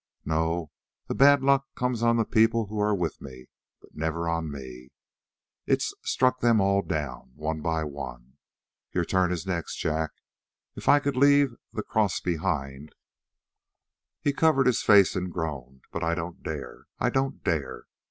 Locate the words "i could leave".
10.89-11.53